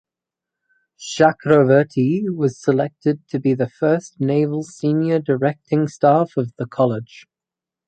[0.97, 7.27] Chakraverti was selected to be the first Naval Senior Directing Staff of the college.